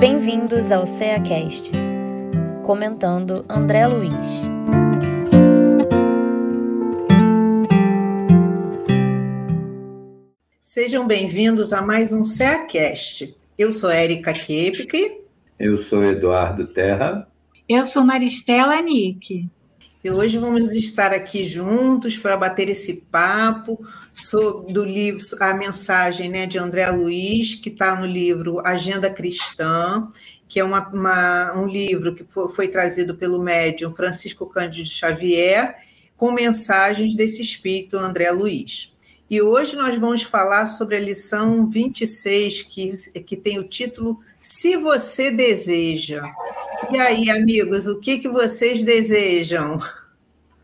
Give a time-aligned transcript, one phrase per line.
[0.00, 1.72] Bem-vindos ao CEACast,
[2.64, 4.44] comentando André Luiz.
[10.62, 13.36] Sejam bem-vindos a mais um CEACast.
[13.58, 15.20] Eu sou Érica Kepke.
[15.58, 17.28] Eu sou Eduardo Terra.
[17.68, 19.50] Eu sou Maristela Nick.
[20.02, 23.78] E hoje vamos estar aqui juntos para bater esse papo
[24.14, 30.08] sobre do livro a mensagem né, de André Luiz, que está no livro Agenda Cristã,
[30.48, 32.24] que é uma, uma, um livro que
[32.54, 35.76] foi trazido pelo médium Francisco Cândido Xavier,
[36.16, 38.94] com mensagens desse espírito André Luiz.
[39.28, 44.76] E hoje nós vamos falar sobre a lição 26, que, que tem o título Se
[44.76, 46.22] Você Deseja.
[46.90, 49.78] E aí, amigos, o que, que vocês desejam?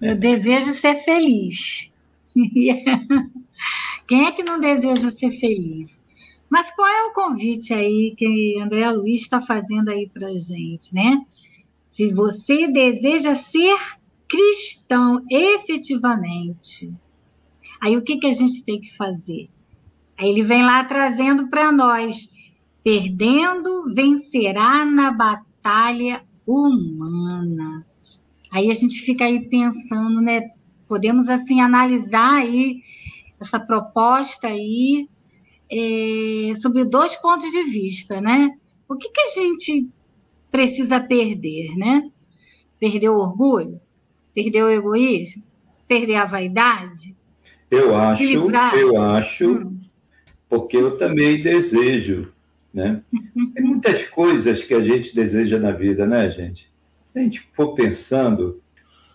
[0.00, 1.94] Eu desejo ser feliz.
[4.08, 6.02] Quem é que não deseja ser feliz?
[6.48, 11.20] Mas qual é o convite aí que André Luiz está fazendo aí para gente, né?
[11.86, 13.77] Se você deseja ser
[14.28, 16.94] cristão efetivamente,
[17.80, 19.50] aí o que, que a gente tem que fazer?
[20.16, 22.30] Aí ele vem lá trazendo para nós:
[22.87, 27.84] perdendo, vencerá na batalha humana.
[28.48, 30.51] Aí a gente fica aí pensando, né?
[30.87, 32.81] Podemos assim analisar aí
[33.41, 35.09] essa proposta aí
[35.69, 38.57] é, sobre dois pontos de vista, né?
[38.89, 39.89] O que, que a gente
[40.48, 42.09] precisa perder, né?
[42.79, 43.81] Perder o orgulho?
[44.33, 45.42] Perder o egoísmo?
[45.89, 47.17] Perder a vaidade?
[47.69, 49.77] Eu acho, eu acho, hum.
[50.48, 52.33] porque eu também desejo,
[52.77, 53.00] né?
[53.55, 56.70] Tem muitas coisas que a gente deseja na vida, né, gente?
[57.10, 58.60] Se a gente for pensando,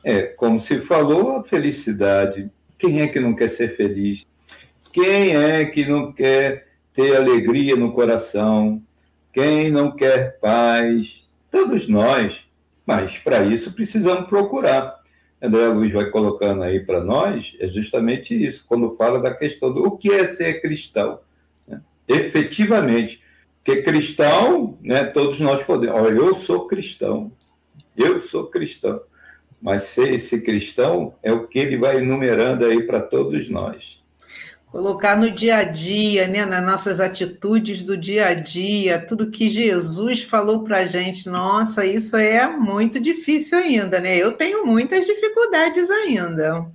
[0.04, 2.50] é, como se falou, a felicidade.
[2.80, 4.26] Quem é que não quer ser feliz?
[4.92, 8.82] Quem é que não quer ter alegria no coração?
[9.32, 11.22] Quem não quer paz?
[11.52, 12.44] Todos nós.
[12.84, 15.00] Mas para isso precisamos procurar.
[15.40, 19.86] André Luiz vai colocando aí para nós, é justamente isso, quando fala da questão do
[19.86, 21.20] o que é ser cristão.
[21.68, 21.80] Né?
[22.08, 23.22] Efetivamente,
[23.64, 25.96] porque cristão, né, todos nós podemos.
[25.96, 27.32] Olha, eu sou cristão,
[27.96, 29.00] eu sou cristão.
[29.62, 34.02] Mas ser esse cristão é o que ele vai enumerando aí para todos nós.
[34.72, 39.48] Colocar no dia a dia, né, nas nossas atitudes do dia a dia, tudo que
[39.48, 41.30] Jesus falou para a gente.
[41.30, 44.18] Nossa, isso é muito difícil ainda, né?
[44.18, 46.66] Eu tenho muitas dificuldades ainda.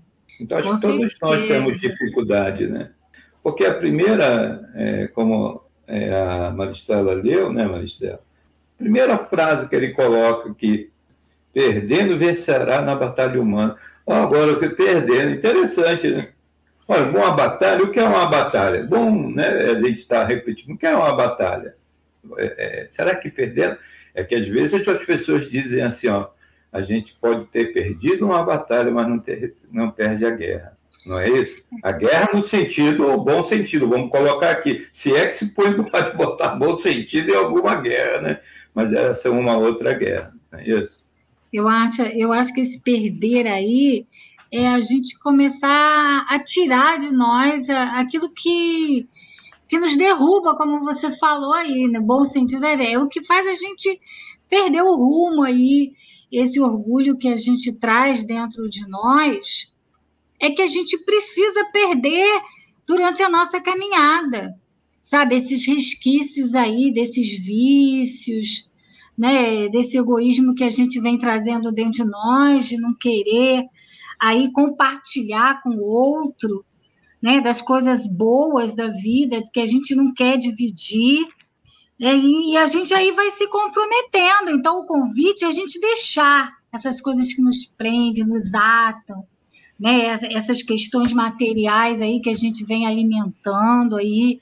[0.40, 1.36] Então, acho Com que todos certeza.
[1.36, 2.90] nós temos dificuldade, né?
[3.42, 8.20] Porque a primeira, é, como é, a Maristela leu, né, Maristela?
[8.76, 10.90] Primeira frase que ele coloca aqui,
[11.52, 13.76] perdendo vencerá na batalha humana.
[14.04, 16.28] Oh, agora, o que perdendo, interessante, né?
[16.88, 18.84] Olha, uma batalha, o que é uma batalha?
[18.84, 21.74] Bom, né, a gente está repetindo, o que é uma batalha?
[22.36, 23.76] É, é, será que perdendo?
[24.14, 26.28] É que às vezes as pessoas dizem assim, ó,
[26.72, 30.75] a gente pode ter perdido uma batalha, mas não, ter, não perde a guerra.
[31.06, 31.62] Não é isso?
[31.84, 34.88] A guerra no sentido, o bom sentido, vamos colocar aqui.
[34.90, 35.76] Se é que se pode
[36.16, 38.40] botar bom sentido em alguma guerra, né?
[38.74, 40.98] Mas essa é uma outra guerra, não é isso?
[41.52, 44.04] Eu acho, eu acho que esse perder aí
[44.50, 49.08] é a gente começar a tirar de nós aquilo que,
[49.68, 53.46] que nos derruba, como você falou aí, no bom sentido ideia, é o que faz
[53.46, 54.00] a gente
[54.50, 55.92] perder o rumo aí,
[56.32, 59.75] esse orgulho que a gente traz dentro de nós,
[60.40, 62.40] é que a gente precisa perder
[62.86, 64.58] durante a nossa caminhada,
[65.02, 65.36] sabe?
[65.36, 68.70] Esses resquícios aí, desses vícios,
[69.16, 69.68] né?
[69.68, 73.64] Desse egoísmo que a gente vem trazendo dentro de nós, de não querer
[74.20, 76.64] aí compartilhar com o outro,
[77.20, 81.26] né, das coisas boas da vida, que a gente não quer dividir,
[81.98, 84.50] né, e a gente aí vai se comprometendo.
[84.50, 89.26] Então, o convite é a gente deixar essas coisas que nos prendem, nos atam,
[89.78, 94.40] né, essas questões materiais aí que a gente vem alimentando aí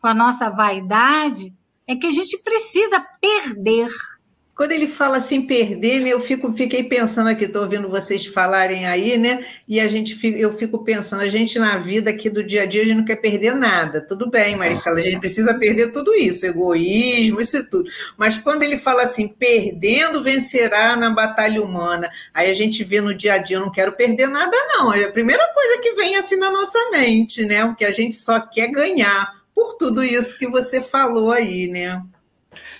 [0.00, 1.52] com a nossa vaidade,
[1.86, 3.88] é que a gente precisa perder
[4.56, 8.86] quando ele fala assim, perder, né, eu fico, fiquei pensando aqui, estou ouvindo vocês falarem
[8.86, 9.44] aí, né?
[9.66, 12.82] E a gente, eu fico pensando, a gente na vida aqui do dia a dia,
[12.82, 14.00] a gente não quer perder nada.
[14.00, 17.90] Tudo bem, Maristela, a gente precisa perder tudo isso, egoísmo, isso tudo.
[18.16, 23.12] Mas quando ele fala assim, perdendo vencerá na batalha humana, aí a gente vê no
[23.12, 24.94] dia a dia, eu não quero perder nada, não.
[24.94, 27.66] É a primeira coisa que vem assim na nossa mente, né?
[27.66, 32.00] Porque a gente só quer ganhar por tudo isso que você falou aí, né?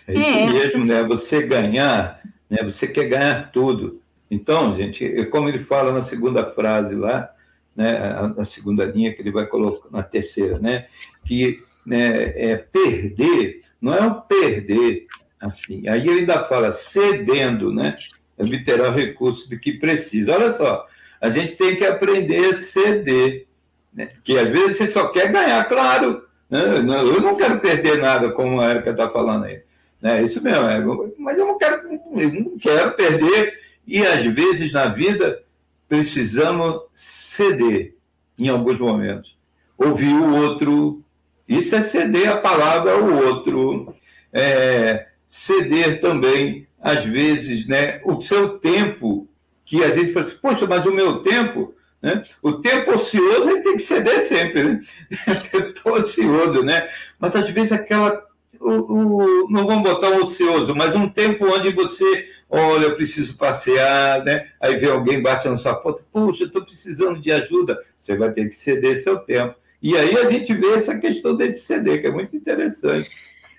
[0.06, 0.46] É isso é.
[0.50, 1.02] mesmo, né?
[1.04, 2.62] Você ganhar, né?
[2.64, 4.00] Você quer ganhar tudo.
[4.30, 7.30] Então, gente, é como ele fala na segunda frase lá,
[7.76, 8.32] né?
[8.36, 10.82] Na segunda linha que ele vai colocar na terceira, né?
[11.24, 15.06] Que né, é perder não é o perder
[15.44, 15.86] Assim.
[15.88, 17.96] Aí ele ainda fala cedendo, né?
[18.38, 20.34] Obterá o recurso de que precisa.
[20.34, 20.86] Olha só,
[21.20, 23.46] a gente tem que aprender a ceder.
[23.92, 24.06] Né?
[24.06, 26.24] Porque às vezes você só quer ganhar, claro.
[26.48, 26.78] Né?
[26.78, 29.60] Eu não quero perder nada, como a Erika está falando aí.
[30.04, 30.22] Né?
[30.22, 30.84] Isso mesmo, é,
[31.18, 33.58] mas eu não quero, eu não quero perder.
[33.86, 35.42] E às vezes na vida
[35.88, 37.94] precisamos ceder
[38.38, 39.34] em alguns momentos.
[39.78, 41.02] Ouvir o outro.
[41.48, 43.94] Isso é ceder a palavra ao outro.
[44.30, 49.26] É, ceder também, às vezes, né, o seu tempo,
[49.64, 52.22] que a gente fala assim, poxa, mas o meu tempo, né?
[52.42, 54.80] O tempo ocioso ele tem que ceder sempre, né?
[55.26, 56.90] O tempo ocioso, né?
[57.18, 58.22] Mas às vezes aquela.
[58.64, 63.36] O, o, não vamos botar o ocioso, mas um tempo onde você olha, eu preciso
[63.36, 64.48] passear, né?
[64.60, 67.78] Aí vem alguém bate na sua porta, puxa, estou precisando de ajuda.
[67.96, 69.56] Você vai ter que ceder seu tempo.
[69.82, 73.10] E aí a gente vê essa questão de ceder, que é muito interessante.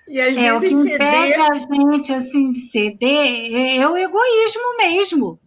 [0.08, 0.94] E às é, vezes o que ceder...
[0.96, 5.38] impede a gente assim, de ceder é o egoísmo mesmo.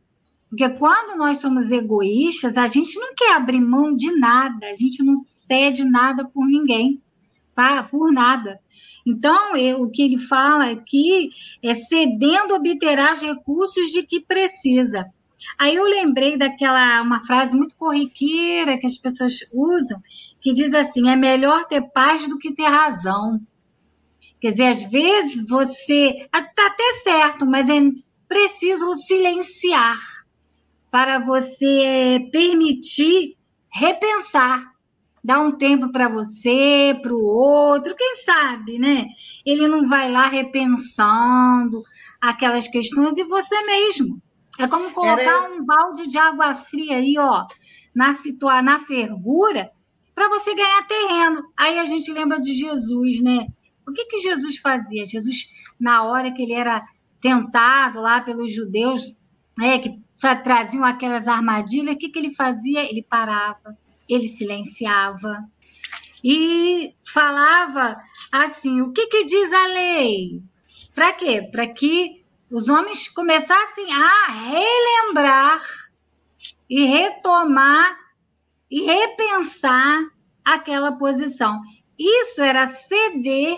[0.49, 5.03] Porque quando nós somos egoístas, a gente não quer abrir mão de nada, a gente
[5.03, 7.01] não cede nada por ninguém,
[7.91, 8.59] por nada.
[9.09, 11.29] Então, eu, o que ele fala aqui
[11.63, 15.05] é cedendo obterás recursos de que precisa.
[15.57, 20.01] Aí eu lembrei daquela uma frase muito corriqueira que as pessoas usam,
[20.39, 23.39] que diz assim: é melhor ter paz do que ter razão.
[24.39, 27.79] Quer dizer, às vezes você está até certo, mas é
[28.27, 29.99] preciso silenciar
[30.91, 33.35] para você permitir
[33.71, 34.68] repensar,
[35.23, 39.07] dar um tempo para você, para o outro, quem sabe, né?
[39.45, 41.81] Ele não vai lá repensando
[42.21, 44.21] aquelas questões e você mesmo.
[44.57, 45.51] É como colocar Era...
[45.51, 47.45] um balde de água fria aí, ó,
[47.95, 49.71] na situar na fervura,
[50.13, 51.41] para você ganhar terreno.
[51.57, 53.47] Aí a gente lembra de Jesus, né?
[53.87, 55.05] O que que Jesus fazia?
[55.05, 55.47] Jesus,
[55.79, 56.85] na hora que ele era
[57.21, 59.17] tentado lá pelos judeus,
[59.57, 59.99] né, que
[60.43, 62.81] traziam aquelas armadilhas, o que, que ele fazia?
[62.81, 63.77] Ele parava,
[64.09, 65.47] ele silenciava
[66.23, 67.97] e falava
[68.31, 70.41] assim: o que, que diz a lei?
[70.95, 71.47] Para quê?
[71.51, 75.61] Para que os homens começassem a relembrar
[76.69, 77.97] e retomar
[78.69, 80.09] e repensar
[80.43, 81.61] aquela posição.
[81.97, 83.57] Isso era ceder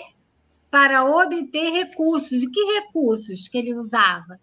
[0.70, 2.44] para obter recursos.
[2.44, 4.40] E que recursos que ele usava?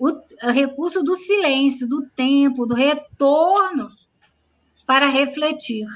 [0.00, 3.90] o recurso do silêncio, do tempo, do retorno
[4.90, 5.86] para refletir.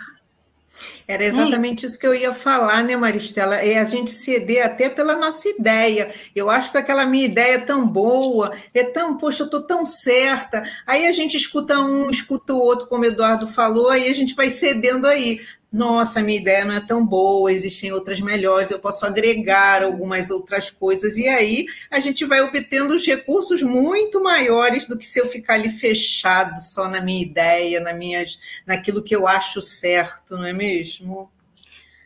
[1.06, 3.56] Era exatamente isso que eu ia falar, né, Maristela?
[3.56, 6.14] É a gente ceder até pela nossa ideia.
[6.32, 9.84] Eu acho que aquela minha ideia é tão boa, é tão, poxa, eu estou tão
[9.84, 10.62] certa.
[10.86, 14.32] Aí a gente escuta um, escuta o outro, como o Eduardo falou, aí a gente
[14.36, 15.40] vai cedendo aí
[15.74, 20.70] nossa, minha ideia não é tão boa, existem outras melhores, eu posso agregar algumas outras
[20.70, 25.26] coisas, e aí a gente vai obtendo os recursos muito maiores do que se eu
[25.26, 30.46] ficar ali fechado só na minha ideia, na minhas, naquilo que eu acho certo, não
[30.46, 31.28] é mesmo?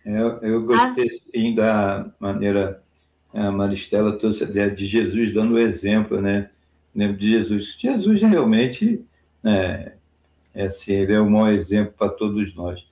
[0.05, 2.83] Eu, eu gostei sim, da maneira
[3.35, 6.49] a Maristela trouxe a ideia de Jesus dando o exemplo, né?
[6.95, 7.77] Lembro de Jesus.
[7.79, 9.05] Jesus realmente
[9.45, 9.93] é,
[10.55, 12.88] é assim, ele é o maior exemplo para todos nós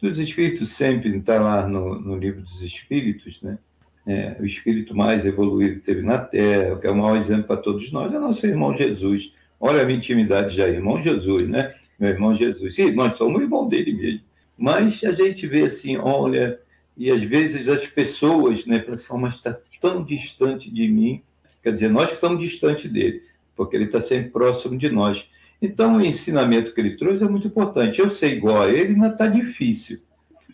[0.00, 3.58] dos espíritos sempre está lá no, no, livro dos espíritos, né?
[4.06, 7.58] É, o espírito mais evoluído que teve na Terra, que é o maior exemplo para
[7.58, 9.32] todos nós, é nosso irmão Jesus.
[9.60, 11.74] Olha a minha intimidade já, irmão Jesus, né?
[11.98, 12.74] Meu irmão Jesus.
[12.74, 14.20] Sim, nós somos irmão dele mesmo.
[14.56, 16.58] Mas a gente vê assim, olha,
[16.96, 21.22] e às vezes as pessoas, né, para assim, mas está tão distante de mim,
[21.62, 23.22] quer dizer, nós que estamos distante dele,
[23.56, 25.28] porque ele está sempre próximo de nós.
[25.60, 28.00] Então, o ensinamento que ele trouxe é muito importante.
[28.00, 30.00] Eu sei igual a ele, ainda está difícil.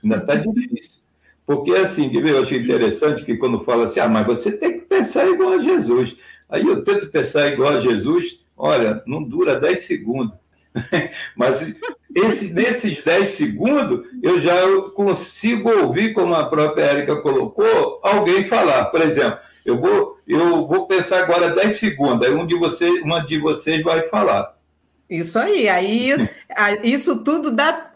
[0.03, 1.01] Ainda está difícil.
[1.47, 5.29] Porque, assim, eu acho interessante que quando fala assim, ah, mas você tem que pensar
[5.29, 6.17] igual a Jesus.
[6.49, 10.35] Aí eu tento pensar igual a Jesus, olha, não dura 10 segundos.
[11.37, 11.75] mas
[12.15, 14.55] esse, nesses 10 segundos, eu já
[14.95, 18.87] consigo ouvir, como a própria Érica colocou, alguém falar.
[18.87, 23.21] Por exemplo, eu vou, eu vou pensar agora 10 segundos, aí um de vocês, uma
[23.21, 24.56] de vocês vai falar.
[25.09, 26.11] Isso aí, aí
[26.83, 27.93] isso tudo dá,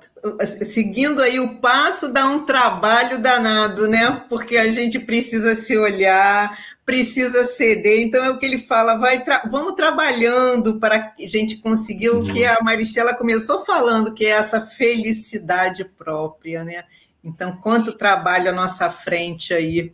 [0.70, 4.24] seguindo aí o passo, dá um trabalho danado, né?
[4.28, 8.00] Porque a gente precisa se olhar, precisa ceder.
[8.00, 12.22] Então é o que ele fala, vai tra vamos trabalhando para a gente conseguir o
[12.22, 12.54] que uhum.
[12.58, 16.84] a Maristela começou falando, que é essa felicidade própria, né?
[17.22, 19.92] Então, quanto trabalho à nossa frente aí.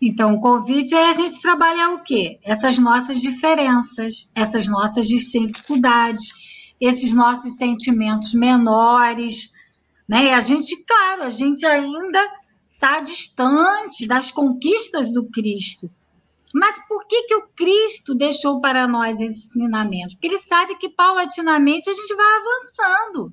[0.00, 2.38] Então, o convite é a gente trabalhar o quê?
[2.44, 6.32] Essas nossas diferenças, essas nossas dificuldades
[6.80, 9.52] esses nossos sentimentos menores,
[10.08, 10.34] né?
[10.34, 12.20] A gente, claro, a gente ainda
[12.72, 15.90] está distante das conquistas do Cristo.
[16.54, 20.14] Mas por que, que o Cristo deixou para nós esse ensinamento?
[20.14, 23.32] Porque ele sabe que paulatinamente a gente vai avançando.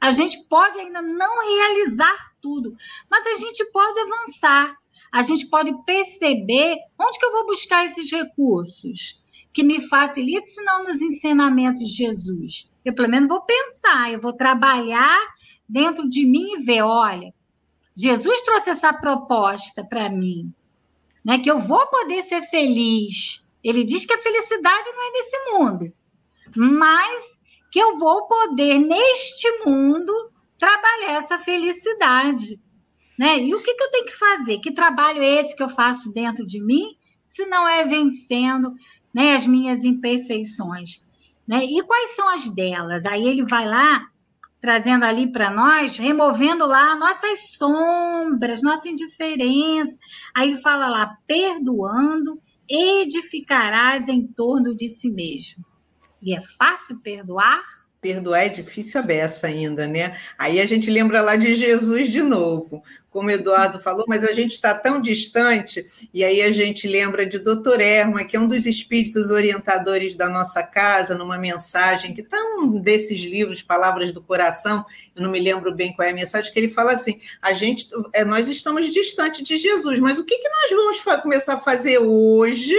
[0.00, 2.74] A gente pode ainda não realizar tudo,
[3.10, 4.79] mas a gente pode avançar.
[5.12, 10.62] A gente pode perceber onde que eu vou buscar esses recursos que me facilitem, se
[10.62, 12.70] não nos ensinamentos de Jesus.
[12.84, 15.18] Eu pelo menos vou pensar, eu vou trabalhar
[15.68, 17.34] dentro de mim e ver, olha,
[17.96, 20.54] Jesus trouxe essa proposta para mim
[21.24, 21.38] né?
[21.38, 23.46] Que eu vou poder ser feliz.
[23.62, 25.92] Ele diz que a felicidade não é desse mundo,
[26.56, 27.38] mas
[27.70, 30.12] que eu vou poder neste mundo
[30.58, 32.60] trabalhar essa felicidade,
[33.20, 33.38] né?
[33.38, 34.58] E o que, que eu tenho que fazer?
[34.60, 36.96] Que trabalho é esse que eu faço dentro de mim,
[37.26, 38.72] se não é vencendo,
[39.14, 41.04] né, as minhas imperfeições,
[41.46, 41.62] né?
[41.62, 43.04] E quais são as delas?
[43.04, 44.06] Aí ele vai lá
[44.58, 49.98] trazendo ali para nós, removendo lá nossas sombras, nossa indiferença.
[50.34, 55.62] Aí ele fala lá, perdoando, edificarás em torno de si mesmo.
[56.22, 57.62] E é fácil perdoar?
[58.00, 60.16] Perdoar é difícil a beça ainda, né?
[60.38, 64.32] Aí a gente lembra lá de Jesus de novo, como o Eduardo falou, mas a
[64.32, 67.78] gente está tão distante, e aí a gente lembra de Dr.
[67.80, 72.80] Erma, que é um dos espíritos orientadores da nossa casa, numa mensagem que está um
[72.80, 74.82] desses livros, Palavras do Coração,
[75.14, 77.86] eu não me lembro bem qual é a mensagem, que ele fala assim: a gente,
[78.14, 81.98] é, nós estamos distante de Jesus, mas o que, que nós vamos começar a fazer
[81.98, 82.76] hoje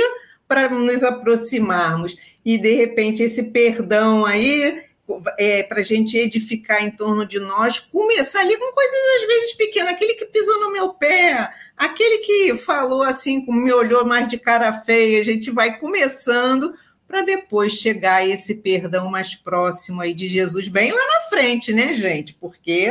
[0.48, 2.16] para nos aproximarmos?
[2.44, 4.90] E de repente esse perdão aí
[5.38, 9.54] é, para a gente edificar em torno de nós, começar ali com coisas às vezes
[9.54, 14.38] pequenas, aquele que pisou no meu pé, aquele que falou assim, me olhou mais de
[14.38, 16.74] cara feia, a gente vai começando
[17.08, 21.74] para depois chegar a esse perdão mais próximo aí de Jesus, bem lá na frente,
[21.74, 22.34] né, gente?
[22.34, 22.88] Porque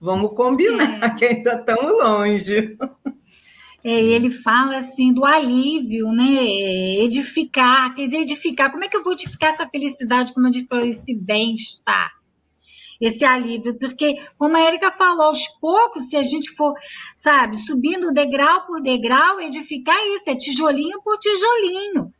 [0.00, 1.10] vamos combinar é.
[1.16, 2.76] que ainda estamos longe
[3.86, 6.42] é, ele fala assim do alívio, né?
[7.04, 8.72] Edificar, quer dizer, edificar.
[8.72, 12.10] Como é que eu vou edificar essa felicidade, como a gente falou, esse bem-estar?
[13.00, 16.74] Esse alívio, porque, como a Erika falou, aos poucos, se a gente for,
[17.14, 22.12] sabe, subindo degrau por degrau, edificar isso, é tijolinho por tijolinho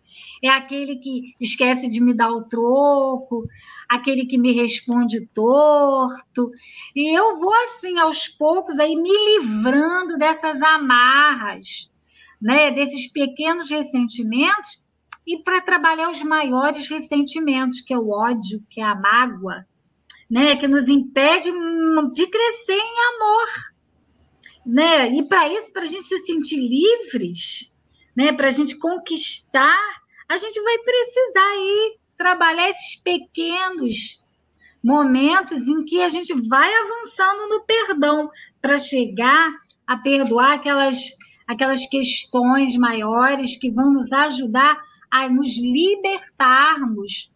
[0.43, 3.47] é aquele que esquece de me dar o troco,
[3.88, 6.50] aquele que me responde torto.
[6.95, 11.90] E eu vou assim aos poucos aí me livrando dessas amarras,
[12.40, 14.83] né, desses pequenos ressentimentos
[15.26, 19.66] e para trabalhar os maiores ressentimentos, que é o ódio, que é a mágoa,
[20.31, 21.50] né, que nos impede
[22.12, 23.49] de crescer em amor.
[24.64, 25.14] Né?
[25.14, 27.75] E para isso, para a gente se sentir livres,
[28.16, 29.78] né, para a gente conquistar
[30.28, 34.25] a gente vai precisar aí trabalhar esses pequenos
[34.83, 38.30] momentos em que a gente vai avançando no perdão
[38.61, 39.50] para chegar
[39.87, 40.97] a perdoar aquelas
[41.47, 47.30] aquelas questões maiores que vão nos ajudar a nos libertarmos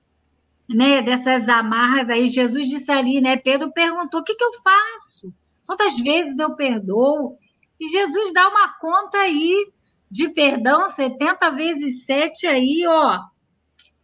[0.68, 2.26] né, dessas amarras aí.
[2.26, 3.36] Jesus disse ali, né?
[3.36, 5.32] Pedro perguntou: o que, que eu faço?
[5.66, 7.36] Quantas vezes eu perdoo?
[7.78, 9.70] E Jesus dá uma conta aí
[10.10, 13.18] de perdão 70 vezes 7 aí, ó,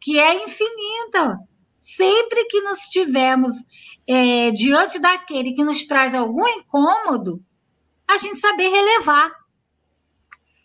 [0.01, 1.39] que é infinita.
[1.77, 3.53] Sempre que nos tivermos
[4.07, 7.43] é, diante daquele que nos traz algum incômodo,
[8.09, 9.33] a gente saber relevar,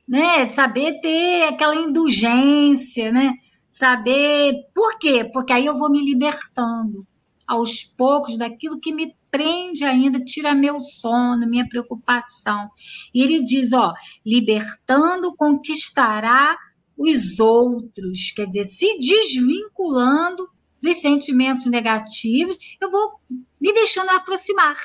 [0.08, 0.50] né?
[0.50, 3.34] Saber ter aquela indulgência, né?
[3.70, 5.30] Saber por quê?
[5.32, 7.06] Porque aí eu vou me libertando
[7.48, 12.70] aos poucos daquilo que me prende ainda, tira meu sono, minha preocupação.
[13.14, 13.94] E ele diz, ó,
[14.26, 16.58] libertando conquistará
[16.98, 20.48] os outros, quer dizer, se desvinculando
[20.82, 23.14] dos sentimentos negativos, eu vou
[23.60, 24.78] me deixando aproximar.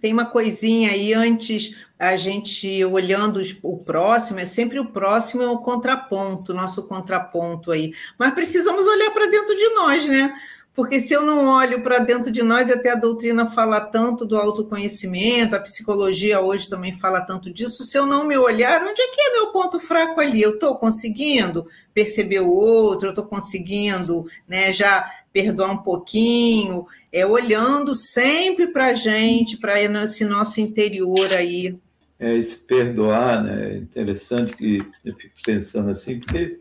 [0.00, 5.48] Tem uma coisinha aí antes, a gente olhando o próximo, é sempre o próximo é
[5.48, 7.92] o contraponto, nosso contraponto aí.
[8.18, 10.32] Mas precisamos olhar para dentro de nós, né?
[10.74, 14.36] Porque se eu não olho para dentro de nós, até a doutrina fala tanto do
[14.36, 17.82] autoconhecimento, a psicologia hoje também fala tanto disso.
[17.82, 20.40] Se eu não me olhar, onde é que é meu ponto fraco ali?
[20.40, 27.26] Eu estou conseguindo perceber o outro, eu estou conseguindo né, já perdoar um pouquinho, é
[27.26, 31.76] olhando sempre para a gente, para esse nosso interior aí.
[32.18, 33.72] É, esse perdoar, né?
[33.72, 36.58] É interessante que eu fico pensando assim, porque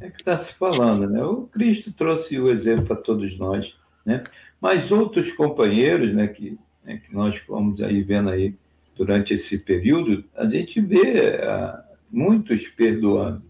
[0.00, 1.22] é que está se falando, né?
[1.22, 4.24] O Cristo trouxe o exemplo para todos nós, né?
[4.60, 8.54] Mas outros companheiros, né, que, né, que nós fomos aí vendo aí
[8.94, 13.42] durante esse período, a gente vê ah, muitos perdoando,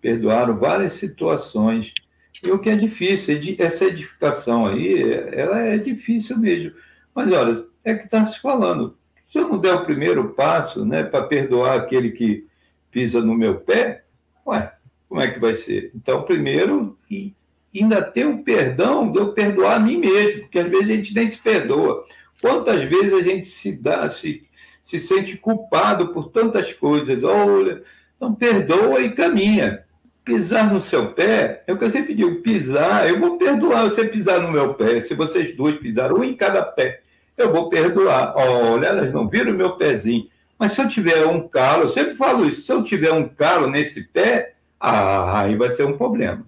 [0.00, 1.94] perdoaram várias situações.
[2.42, 5.02] E o que é difícil, essa edificação aí,
[5.32, 6.72] ela é difícil mesmo.
[7.14, 8.96] Mas olha, é que está se falando.
[9.28, 12.46] Se eu não der o primeiro passo, né, para perdoar aquele que
[12.90, 14.04] pisa no meu pé,
[14.46, 14.72] ué,
[15.10, 15.90] como é que vai ser?
[15.92, 17.34] Então, primeiro, e
[17.74, 21.14] ainda ter o perdão de eu perdoar a mim mesmo, porque às vezes a gente
[21.14, 22.04] nem se perdoa.
[22.40, 24.44] Quantas vezes a gente se dá, se,
[24.84, 27.24] se sente culpado por tantas coisas?
[27.24, 27.82] Olha,
[28.16, 29.84] então perdoa e caminha.
[30.24, 34.04] Pisar no seu pé, é o que eu sempre digo, pisar, eu vou perdoar você
[34.04, 35.00] pisar no meu pé.
[35.00, 37.00] Se vocês dois pisaram um em cada pé,
[37.36, 38.34] eu vou perdoar.
[38.36, 40.28] Olha, elas não viram o meu pezinho.
[40.56, 43.68] Mas se eu tiver um calo, eu sempre falo isso, se eu tiver um calo
[43.68, 46.44] nesse pé, ah, aí vai ser um problema.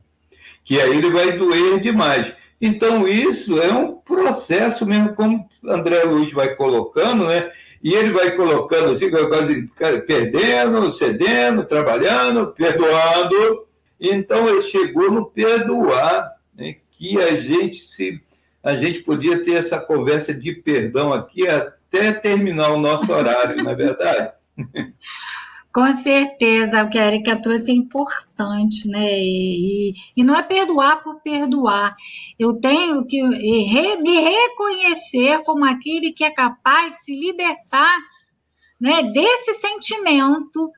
[0.64, 2.34] Que aí ele vai doer demais.
[2.60, 7.50] Então, isso é um processo mesmo, como André Luiz vai colocando, né?
[7.82, 9.10] E ele vai colocando assim,
[10.06, 13.66] perdendo, cedendo, trabalhando, perdoando.
[14.00, 16.76] Então, ele chegou no perdoar, né?
[16.92, 18.22] que a gente se
[18.62, 23.72] a gente podia ter essa conversa de perdão aqui até terminar o nosso horário, não
[23.72, 24.32] é verdade?
[25.72, 29.18] Com certeza, o que a Erika trouxe é importante, né?
[29.18, 31.96] E, e não é perdoar por perdoar.
[32.38, 37.96] Eu tenho que me reconhecer como aquele que é capaz de se libertar
[38.78, 40.70] né, desse sentimento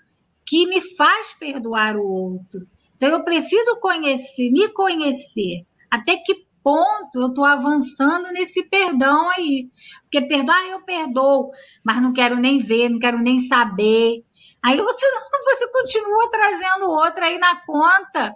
[0.46, 2.60] que me faz perdoar o outro.
[2.96, 5.66] Então, eu preciso conhecer, me conhecer.
[5.90, 9.68] Até que ponto eu estou avançando nesse perdão aí?
[10.02, 11.50] Porque perdoar, eu perdoo,
[11.84, 14.22] mas não quero nem ver, não quero nem saber
[14.64, 18.34] Aí você não, você continua trazendo outra aí na conta,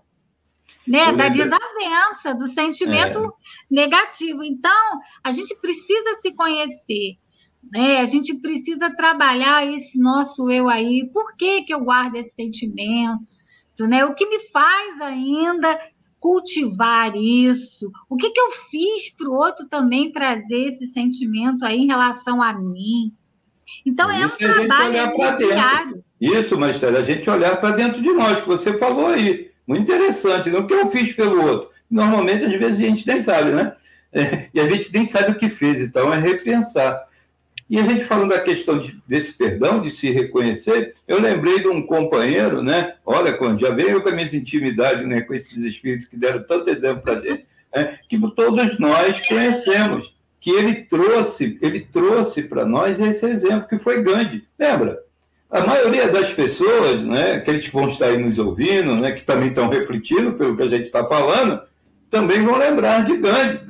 [0.86, 3.30] né, da desavença, do sentimento é.
[3.70, 4.44] negativo.
[4.44, 7.16] Então, a gente precisa se conhecer.
[7.72, 7.98] Né?
[7.98, 11.08] A gente precisa trabalhar esse nosso eu aí.
[11.12, 13.22] Por que, que eu guardo esse sentimento?
[13.80, 14.04] Né?
[14.04, 15.78] O que me faz ainda
[16.20, 17.90] cultivar isso?
[18.08, 22.42] O que, que eu fiz para o outro também trazer esse sentimento aí em relação
[22.42, 23.14] a mim?
[23.86, 26.04] Então, é um trabalho diário.
[26.20, 29.50] Isso, Marcelo, a gente olhar para dentro de nós, que você falou aí.
[29.66, 30.64] Muito interessante, não né?
[30.64, 31.70] o que eu fiz pelo outro.
[31.90, 33.74] Normalmente, às vezes, a gente nem sabe, né?
[34.12, 37.06] É, e a gente nem sabe o que fez, então é repensar.
[37.68, 41.68] E a gente falando da questão de, desse perdão, de se reconhecer, eu lembrei de
[41.68, 42.94] um companheiro, né?
[43.04, 45.20] Olha, quando já veio com a minha intimidade, né?
[45.20, 47.98] Com esses espíritos que deram tanto exemplo para gente, né?
[48.08, 50.14] que todos nós conhecemos,
[50.48, 54.48] que ele trouxe, ele trouxe para nós esse exemplo, que foi Gandhi.
[54.58, 54.98] Lembra?
[55.50, 59.50] A maioria das pessoas, né, aqueles que vão estar aí nos ouvindo, né, que também
[59.50, 61.60] estão refletindo pelo que a gente está falando,
[62.08, 63.60] também vão lembrar de Gandhi.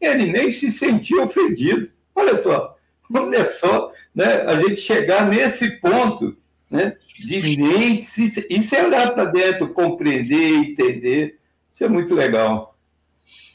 [0.00, 1.88] Ele nem se sentia ofendido.
[2.12, 2.76] Olha só,
[3.14, 6.36] olha só, né, a gente chegar nesse ponto
[6.68, 8.44] né, de nem se.
[8.50, 11.38] Isso é olhar para dentro, compreender, entender.
[11.72, 12.76] Isso é muito legal.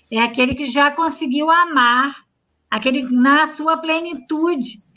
[0.10, 2.31] É aquele que já conseguiu amar,
[2.72, 4.90] aquele na sua plenitude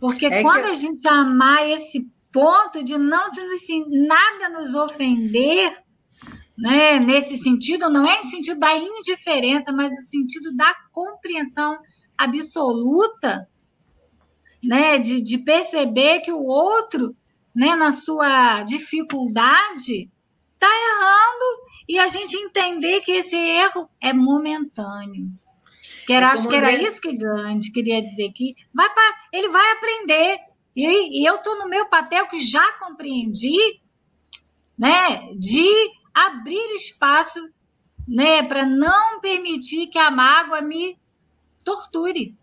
[0.00, 0.70] porque é quando que...
[0.70, 5.76] a gente amar esse ponto de não assim, nada nos ofender,
[6.56, 11.78] né, nesse sentido, não é no sentido da indiferença, mas no sentido da compreensão
[12.16, 13.48] absoluta,
[14.62, 17.16] né, de, de perceber que o outro,
[17.54, 20.10] né, na sua dificuldade,
[20.54, 25.30] está errando e a gente entender que esse erro é momentâneo.
[26.06, 29.48] Que era, é acho que era isso que Gandhi queria dizer, que vai pra, ele
[29.48, 30.38] vai aprender.
[30.74, 33.80] E, e eu estou no meu papel que já compreendi,
[34.78, 35.68] né, de
[36.14, 37.40] abrir espaço
[38.06, 40.96] né, para não permitir que a mágoa me
[41.64, 42.36] torture.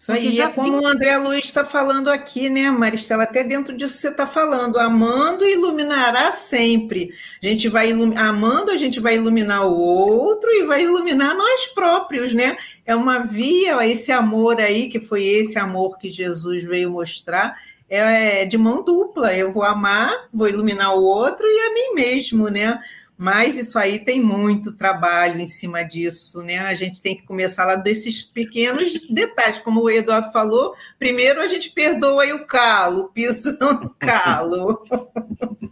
[0.00, 3.24] Isso aí, é como o André Luiz está falando aqui, né, Maristela?
[3.24, 7.10] Até dentro disso você está falando, amando iluminará sempre.
[7.42, 8.16] A gente vai ilum...
[8.16, 12.56] amando, a gente vai iluminar o outro e vai iluminar nós próprios, né?
[12.86, 17.54] É uma via, esse amor aí, que foi esse amor que Jesus veio mostrar,
[17.86, 19.36] é de mão dupla.
[19.36, 22.80] Eu vou amar, vou iluminar o outro e a mim mesmo, né?
[23.22, 26.60] Mas isso aí tem muito trabalho em cima disso, né?
[26.60, 30.72] A gente tem que começar lá desses pequenos detalhes, como o Eduardo falou.
[30.98, 34.82] Primeiro a gente perdoa aí o calo, pisando no calo.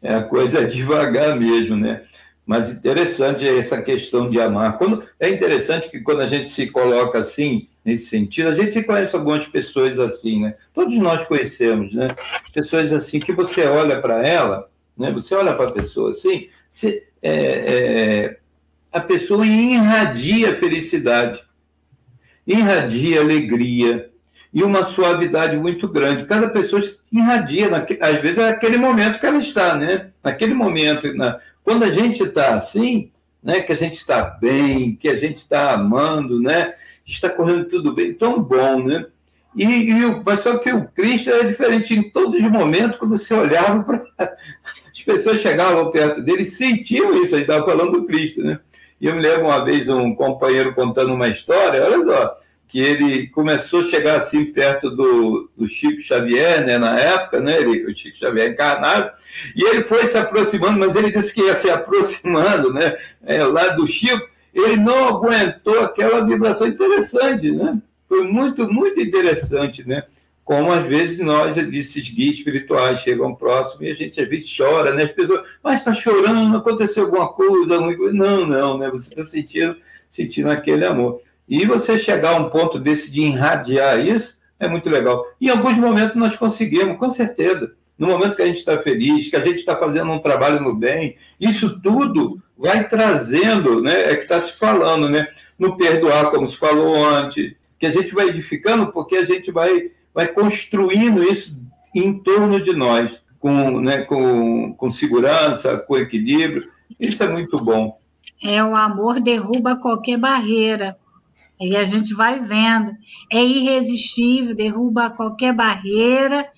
[0.00, 2.04] É a coisa devagar mesmo, né?
[2.46, 4.78] Mas interessante essa questão de amar.
[4.78, 9.16] Quando, é interessante que quando a gente se coloca assim, nesse sentido, a gente conhece
[9.16, 10.54] algumas pessoas assim, né?
[10.72, 12.06] Todos nós conhecemos, né?
[12.54, 15.10] Pessoas assim que você olha para ela, né?
[15.10, 18.38] Você olha para a pessoa assim, se, é, é,
[18.92, 21.42] a pessoa irradia felicidade,
[22.46, 24.10] irradia alegria
[24.52, 26.24] e uma suavidade muito grande.
[26.24, 27.68] Cada pessoa irradia,
[28.00, 30.10] às vezes é aquele momento que ela está, né?
[30.22, 33.10] Naquele momento, na, quando a gente está assim,
[33.42, 33.60] né?
[33.60, 36.74] Que a gente está bem, que a gente está amando, né?
[37.06, 39.06] Está correndo tudo bem, tão bom, né?
[39.56, 43.34] E, e, mas só que o Cristo é diferente em todos os momentos, quando você
[43.34, 44.36] olhava para
[45.08, 48.60] pessoas chegavam perto dele e sentiam isso, a gente estava falando do Cristo, né?
[49.00, 52.36] E eu me lembro uma vez um companheiro contando uma história, olha só,
[52.68, 57.58] que ele começou a chegar assim perto do, do Chico Xavier, né, na época, né,
[57.58, 59.10] ele, o Chico Xavier encarnado,
[59.56, 62.94] e ele foi se aproximando, mas ele disse que ia se aproximando, né,
[63.24, 66.66] é, lá do Chico, ele não aguentou aquela vibração.
[66.66, 70.02] Interessante, né, foi muito, muito interessante, né,
[70.48, 74.94] como às vezes nós, esses guias espirituais, chegam próximo e a gente às vezes chora,
[74.94, 75.02] né?
[75.02, 77.78] As pessoas, mas está chorando, aconteceu alguma coisa.
[77.78, 78.88] Não, não, né?
[78.88, 79.76] Você está sentindo,
[80.08, 81.20] sentindo aquele amor.
[81.46, 85.22] E você chegar a um ponto desse de irradiar isso, é muito legal.
[85.38, 87.74] Em alguns momentos nós conseguimos, com certeza.
[87.98, 90.74] No momento que a gente está feliz, que a gente está fazendo um trabalho no
[90.74, 94.12] bem, isso tudo vai trazendo, né?
[94.12, 95.28] É que está se falando, né?
[95.58, 99.90] No perdoar, como se falou antes, que a gente vai edificando, porque a gente vai
[100.18, 101.56] vai construindo isso
[101.94, 106.68] em torno de nós, com, né, com, com segurança, com equilíbrio.
[106.98, 108.00] Isso é muito bom.
[108.42, 110.98] É, o amor derruba qualquer barreira.
[111.60, 112.90] E a gente vai vendo.
[113.32, 116.48] É irresistível, derruba qualquer barreira,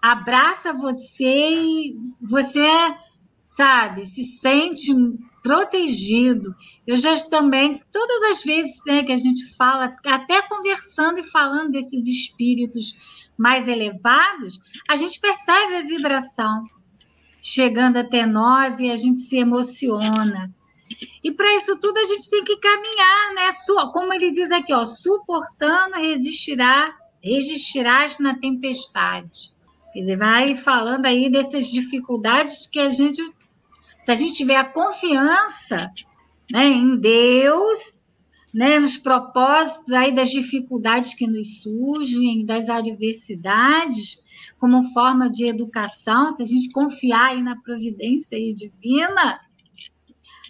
[0.00, 2.66] abraça você e você,
[3.46, 4.90] sabe, se sente
[5.44, 6.54] protegido.
[6.86, 11.72] Eu já também, todas as vezes né, que a gente fala, até conversando e falando
[11.72, 16.64] desses espíritos mais elevados, a gente percebe a vibração
[17.42, 20.50] chegando até nós e a gente se emociona.
[21.22, 23.50] E para isso tudo a gente tem que caminhar, né?
[23.92, 26.90] Como ele diz aqui, ó, suportando resistirá,
[27.22, 29.52] resistirás na tempestade.
[29.94, 33.22] Ele vai falando aí dessas dificuldades que a gente
[34.04, 35.90] se a gente tiver a confiança
[36.50, 37.98] né, em Deus,
[38.52, 44.22] né, nos propósitos aí das dificuldades que nos surgem, das adversidades,
[44.58, 49.40] como forma de educação, se a gente confiar aí na providência aí divina,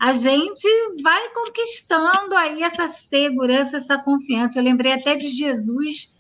[0.01, 0.69] a gente
[1.03, 4.59] vai conquistando aí essa segurança, essa confiança.
[4.59, 6.13] Eu lembrei até de Jesus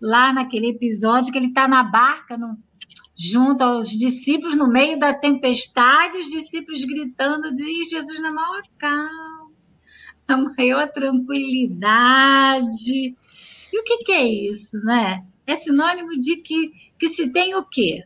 [0.00, 2.56] lá naquele episódio que ele está na barca, no,
[3.16, 9.50] junto aos discípulos no meio da tempestade, os discípulos gritando, diz Jesus na maior calma,
[10.28, 13.16] na maior tranquilidade.
[13.72, 15.24] E o que, que é isso, né?
[15.46, 18.04] É sinônimo de que, que se tem o quê?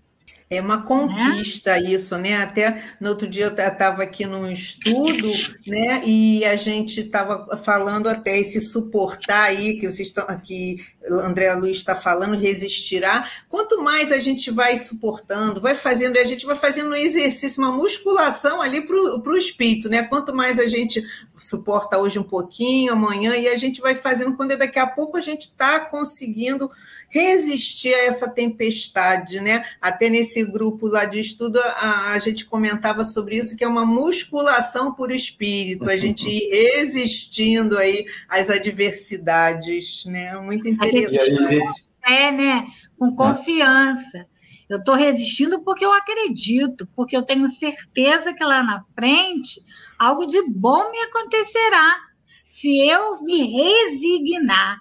[0.52, 1.92] É uma conquista né?
[1.92, 2.38] isso, né?
[2.38, 5.30] Até no outro dia eu estava aqui num estudo,
[5.64, 6.02] né?
[6.04, 11.76] E a gente estava falando até esse suportar aí que vocês estão aqui, André Luiz
[11.76, 13.30] está falando, resistirá.
[13.48, 17.70] Quanto mais a gente vai suportando, vai fazendo, a gente vai fazendo um exercício, uma
[17.70, 20.02] musculação ali para o espírito, né?
[20.02, 21.00] Quanto mais a gente
[21.40, 25.16] suporta hoje um pouquinho, amanhã, e a gente vai fazendo, quando é daqui a pouco
[25.16, 26.70] a gente está conseguindo
[27.08, 29.64] resistir a essa tempestade, né?
[29.80, 33.84] Até nesse grupo lá de estudo, a, a gente comentava sobre isso, que é uma
[33.84, 40.36] musculação por espírito, a gente ir resistindo aí às adversidades, né?
[40.38, 41.60] Muito interessante.
[42.02, 42.66] É, né?
[42.98, 44.26] Com confiança.
[44.70, 49.60] Eu estou resistindo porque eu acredito, porque eu tenho certeza que lá na frente
[49.98, 51.98] algo de bom me acontecerá.
[52.46, 54.80] Se eu me resignar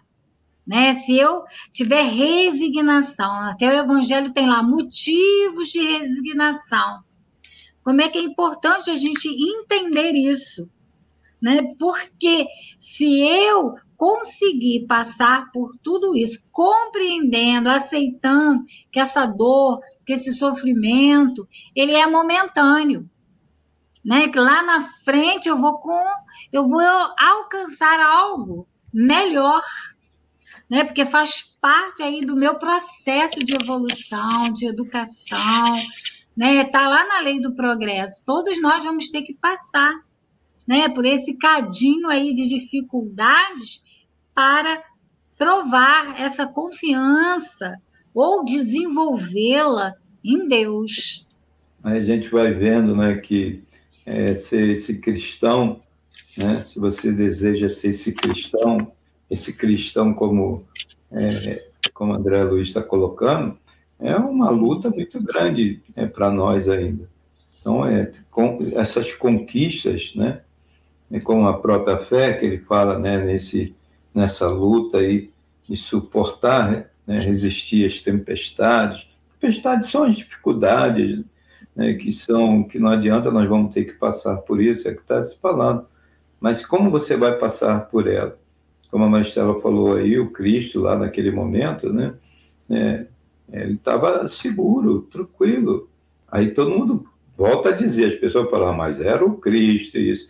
[0.70, 0.94] né?
[0.94, 7.04] Se eu tiver resignação, até o Evangelho tem lá motivos de resignação.
[7.84, 10.70] Como é que é importante a gente entender isso,
[11.42, 11.74] né?
[11.80, 12.46] Porque
[12.80, 21.46] se eu conseguir passar por tudo isso, compreendendo, aceitando que essa dor, que esse sofrimento,
[21.76, 23.10] ele é momentâneo,
[24.04, 24.30] né?
[24.30, 26.06] Que lá na frente eu vou com,
[26.50, 26.82] eu vou
[27.20, 29.62] alcançar algo melhor,
[30.70, 30.86] né?
[30.86, 35.76] Porque faz parte aí do meu processo de evolução, de educação,
[36.38, 36.64] né?
[36.64, 38.24] Tá lá na lei do progresso.
[38.26, 39.94] Todos nós vamos ter que passar,
[40.66, 40.88] né?
[40.88, 43.89] Por esse cadinho aí de dificuldades
[44.40, 44.82] para
[45.38, 47.76] provar essa confiança
[48.14, 51.28] ou desenvolvê-la em Deus.
[51.84, 53.62] Aí a gente vai vendo, né, que
[54.06, 55.82] é, ser esse cristão,
[56.38, 58.94] né, se você deseja ser esse cristão,
[59.30, 60.64] esse cristão, como,
[61.12, 63.58] é, como André Luiz está colocando,
[64.00, 67.10] é uma luta muito grande é, para nós ainda.
[67.60, 70.40] Então, é, com essas conquistas, né,
[71.26, 73.76] como a própria fé, que ele fala né, nesse,
[74.14, 75.30] nessa luta aí
[75.64, 79.08] de suportar, né, né resistir às tempestades.
[79.40, 81.24] Tempestades são as dificuldades
[81.76, 85.02] né, que são que não adianta, nós vamos ter que passar por isso, é que
[85.02, 85.86] está se falando.
[86.40, 88.38] Mas como você vai passar por ela?
[88.92, 92.16] como a Maristela falou aí, o Cristo lá naquele momento, né?
[92.68, 93.06] É,
[93.52, 95.88] ele estava seguro, tranquilo.
[96.28, 97.08] Aí todo mundo
[97.40, 100.28] Volto a dizer, as pessoas falam, mas era o Cristo, isso.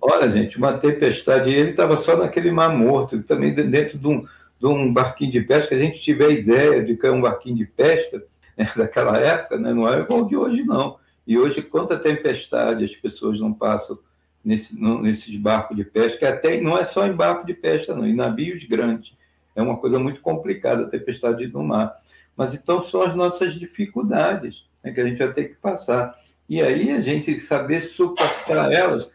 [0.00, 4.66] Olha, gente, uma tempestade, ele estava só naquele mar morto, também dentro de um, de
[4.66, 8.22] um barquinho de pesca, a gente tiver ideia de que é um barquinho de pesca
[8.56, 10.96] né, daquela época, né, não é igual de hoje, não.
[11.26, 13.98] E hoje, quanta tempestade as pessoas não passam
[14.44, 18.14] nesse, nesses barcos de pesca, até não é só em barco de pesca, não, em
[18.14, 19.12] navios grandes.
[19.56, 21.96] É uma coisa muito complicada a tempestade no mar.
[22.36, 26.16] Mas então são as nossas dificuldades né, que a gente vai ter que passar.
[26.48, 29.10] E aí a gente saber suportar elas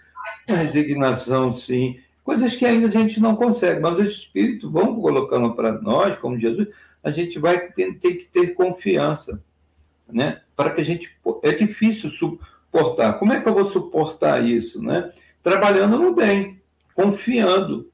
[0.48, 5.72] resignação, sim, coisas que ainda a gente não consegue, mas os espíritos vão colocando para
[5.82, 6.68] nós, como Jesus,
[7.04, 9.42] a gente vai ter, ter que ter confiança,
[10.08, 10.42] né?
[10.56, 13.18] Para que a gente é difícil suportar.
[13.18, 15.12] Como é que eu vou suportar isso, né?
[15.42, 16.62] Trabalhando no bem,
[16.94, 17.90] confiando,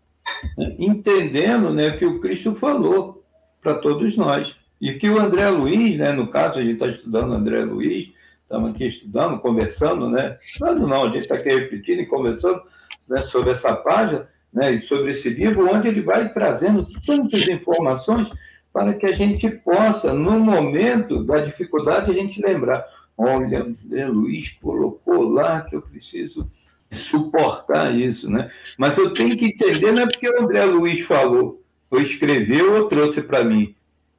[0.57, 0.75] né?
[0.77, 3.23] entendendo, né, o que o Cristo falou
[3.61, 4.55] para todos nós.
[4.79, 8.11] E que o André Luiz, né, no caso, a gente está estudando o André Luiz,
[8.47, 10.37] estamos aqui estudando, conversando, né?
[10.61, 12.61] Não, não, a gente está aqui repetindo e conversando
[13.07, 18.31] né, sobre essa página, né, sobre esse livro, onde ele vai trazendo tantas informações
[18.71, 22.85] para que a gente possa, no momento da dificuldade, a gente lembrar,
[23.17, 23.67] olha,
[24.07, 26.49] Luiz colocou lá que eu preciso
[26.89, 28.49] suportar isso, né?
[28.77, 32.87] Mas eu tenho que entender, não é porque o André Luiz falou, ou escreveu ou
[32.87, 33.75] trouxe para mim,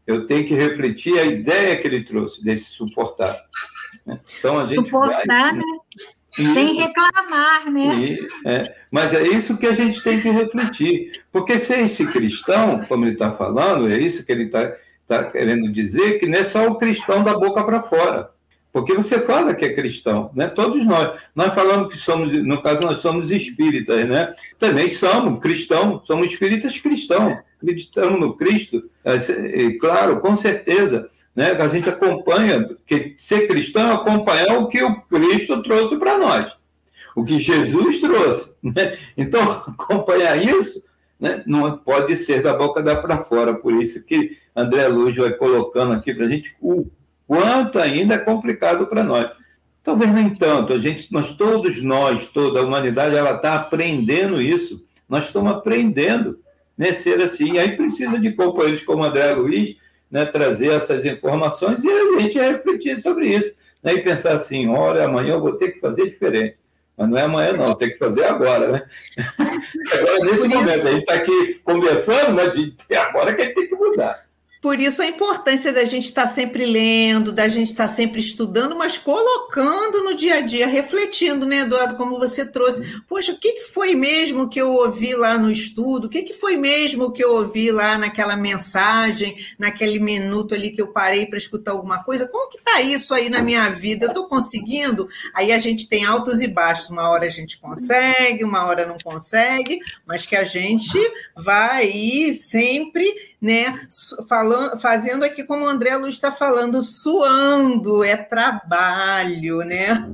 [0.07, 3.35] eu tenho que refletir a ideia que ele trouxe desse suportar.
[4.09, 4.21] Né?
[4.39, 5.63] Então, a gente suportar, vai, né?
[6.31, 7.95] Sem reclamar, né?
[7.97, 11.23] E, é, mas é isso que a gente tem que refletir.
[11.31, 14.73] Porque ser esse cristão, como ele está falando, é isso que ele está
[15.07, 18.31] tá querendo dizer, que não é só o cristão da boca para fora.
[18.73, 20.47] Porque você fala que é cristão, né?
[20.47, 21.19] Todos nós.
[21.35, 24.35] Nós falamos que somos, no caso, nós somos espíritas, né?
[24.59, 31.53] Também somos cristãos, somos espíritas cristãos acreditamos no Cristo, é, claro, com certeza, né?
[31.53, 36.53] A gente acompanha, que ser cristão é acompanhar o que o Cristo trouxe para nós,
[37.15, 38.53] o que Jesus trouxe.
[38.61, 38.99] Né?
[39.17, 39.49] Então,
[39.79, 40.83] acompanhar isso
[41.19, 41.45] né?
[41.47, 45.93] não pode ser da boca da para fora, por isso que André Luz vai colocando
[45.93, 46.91] aqui para a gente o
[47.25, 49.31] quanto ainda é complicado para nós.
[49.85, 54.85] Talvez nem tanto, a gente, nós todos nós, toda a humanidade, ela está aprendendo isso.
[55.09, 56.41] Nós estamos aprendendo
[56.77, 57.53] né, ser assim.
[57.53, 59.77] E aí precisa de companheiros como André Luiz
[60.11, 63.53] né, trazer essas informações e a gente refletir sobre isso.
[63.83, 66.57] Né, e pensar assim, olha, amanhã eu vou ter que fazer diferente.
[66.97, 68.83] Mas não é amanhã, não, tem que fazer agora, né?
[69.93, 72.51] Agora, nesse momento, a gente está aqui conversando, mas
[73.09, 74.28] agora que a gente tem que mudar.
[74.61, 78.21] Por isso a importância da gente estar tá sempre lendo, da gente estar tá sempre
[78.21, 83.01] estudando, mas colocando no dia a dia, refletindo, né, Eduardo, como você trouxe.
[83.09, 86.07] Poxa, o que foi mesmo que eu ouvi lá no estudo?
[86.07, 90.89] O que foi mesmo que eu ouvi lá naquela mensagem, naquele minuto ali que eu
[90.89, 92.27] parei para escutar alguma coisa?
[92.27, 94.07] Como que está isso aí na minha vida?
[94.07, 95.09] Eu estou conseguindo?
[95.35, 96.91] Aí a gente tem altos e baixos.
[96.91, 100.99] Uma hora a gente consegue, uma hora não consegue, mas que a gente
[101.37, 103.81] vai sempre né?
[104.29, 110.11] Falando, fazendo aqui como o André Luiz está falando, suando, é trabalho, né?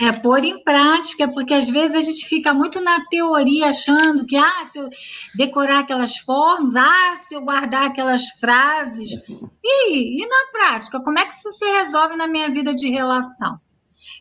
[0.00, 4.36] É pôr em prática, porque às vezes a gente fica muito na teoria achando que
[4.36, 4.88] ah, se eu
[5.36, 9.10] decorar aquelas formas, ah, se eu guardar aquelas frases.
[9.62, 13.58] E, e na prática, como é que isso se resolve na minha vida de relação?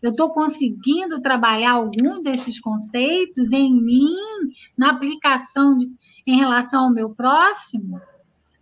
[0.02, 4.16] Eu estou conseguindo trabalhar algum desses conceitos em mim,
[4.78, 5.90] na aplicação de,
[6.28, 8.00] em relação ao meu próximo?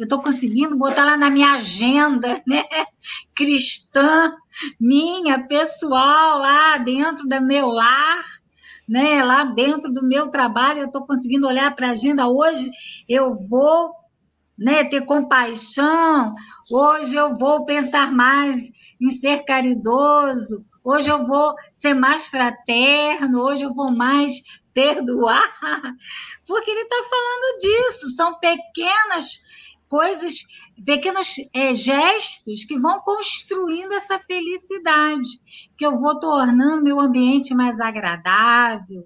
[0.01, 2.65] Eu estou conseguindo botar lá na minha agenda, né?
[3.35, 4.33] Cristã,
[4.79, 8.23] minha, pessoal, lá dentro do meu lar,
[8.89, 9.23] né?
[9.23, 12.27] Lá dentro do meu trabalho, eu estou conseguindo olhar para a agenda.
[12.27, 12.71] Hoje
[13.07, 13.91] eu vou
[14.57, 16.33] né, ter compaixão,
[16.71, 23.65] hoje eu vou pensar mais em ser caridoso, hoje eu vou ser mais fraterno, hoje
[23.65, 24.41] eu vou mais
[24.73, 25.47] perdoar,
[26.47, 29.50] porque ele está falando disso, são pequenas
[29.91, 30.35] coisas,
[30.85, 35.27] pequenos é, gestos que vão construindo essa felicidade,
[35.77, 39.05] que eu vou tornando meu ambiente mais agradável,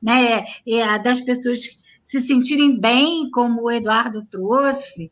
[0.00, 0.44] né?
[0.64, 1.62] É, das pessoas
[2.04, 5.10] se sentirem bem, como o Eduardo trouxe.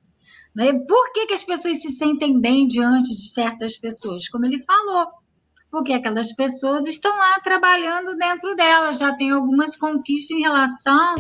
[0.55, 0.73] Né?
[0.87, 4.29] Por que, que as pessoas se sentem bem diante de certas pessoas?
[4.29, 5.09] Como ele falou,
[5.73, 11.17] porque aquelas pessoas estão lá trabalhando dentro delas, já tem algumas conquistas em relação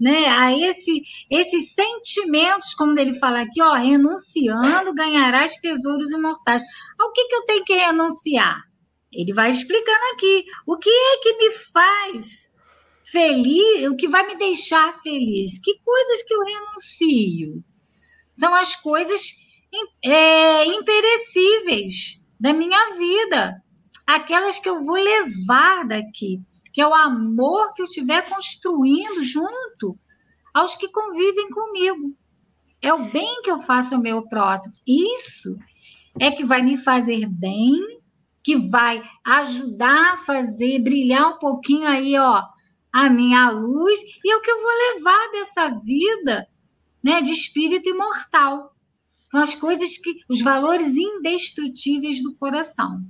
[0.00, 6.62] né, a esse, esses sentimentos, como ele fala aqui, ó, renunciando ganharás tesouros imortais.
[7.00, 8.62] Ao que, que eu tenho que renunciar?
[9.12, 10.44] Ele vai explicando aqui.
[10.64, 12.48] O que é que me faz
[13.02, 15.60] feliz, o que vai me deixar feliz?
[15.60, 17.64] Que coisas que eu renuncio?
[18.36, 19.32] São as coisas
[20.04, 23.60] é, imperecíveis da minha vida
[24.14, 26.40] aquelas que eu vou levar daqui,
[26.72, 29.98] que é o amor que eu estiver construindo junto
[30.54, 32.16] aos que convivem comigo.
[32.82, 34.74] É o bem que eu faço ao meu próximo.
[34.86, 35.56] Isso
[36.18, 37.78] é que vai me fazer bem,
[38.42, 42.42] que vai ajudar a fazer brilhar um pouquinho aí, ó,
[42.92, 46.48] a minha luz e é o que eu vou levar dessa vida,
[47.02, 48.74] né, de espírito imortal.
[49.30, 53.00] São as coisas que, os valores indestrutíveis do coração.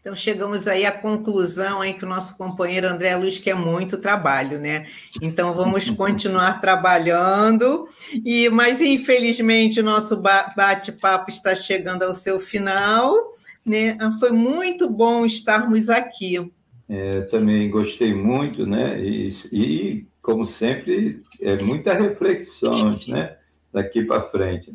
[0.00, 4.58] Então chegamos aí à conclusão aí que o nosso companheiro André Luiz quer muito trabalho,
[4.58, 4.86] né?
[5.20, 7.86] Então vamos continuar trabalhando
[8.24, 13.14] e mas infelizmente o nosso bate-papo está chegando ao seu final,
[13.64, 13.98] né?
[14.00, 16.50] Ah, foi muito bom estarmos aqui.
[16.88, 18.98] É, também gostei muito, né?
[18.98, 23.36] E, e como sempre é muita reflexão, né?
[23.70, 24.74] Daqui para frente.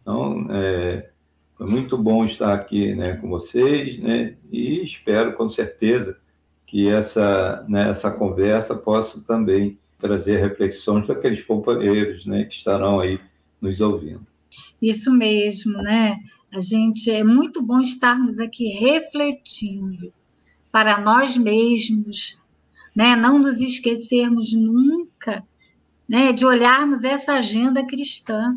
[0.00, 1.10] Então é,
[1.62, 4.34] foi muito bom estar aqui né, com vocês, né?
[4.50, 6.18] E espero com certeza
[6.66, 13.20] que essa, né, essa conversa possa também trazer reflexões daqueles companheiros né, que estarão aí
[13.60, 14.26] nos ouvindo.
[14.80, 16.18] Isso mesmo, né?
[16.52, 20.12] A gente é muito bom estarmos aqui refletindo
[20.72, 22.40] para nós mesmos,
[22.94, 23.14] né?
[23.14, 25.44] Não nos esquecermos nunca,
[26.08, 26.32] né?
[26.32, 28.56] De olharmos essa agenda cristã,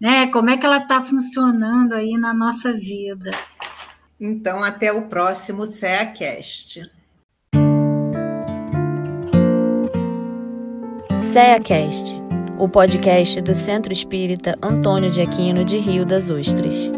[0.00, 0.28] né?
[0.28, 3.30] Como é que ela está funcionando aí na nossa vida.
[4.18, 6.90] Então, até o próximo CEACast.
[11.32, 12.14] CEACast,
[12.58, 16.90] o podcast do Centro Espírita Antônio de Aquino de Rio das Ostras.